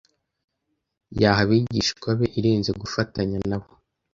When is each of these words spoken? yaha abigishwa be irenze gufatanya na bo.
yaha 1.19 1.41
abigishwa 1.45 2.09
be 2.17 2.27
irenze 2.39 2.71
gufatanya 2.81 3.37
na 3.49 3.57
bo. 3.61 3.69